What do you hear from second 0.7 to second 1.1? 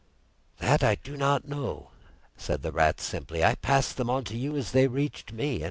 I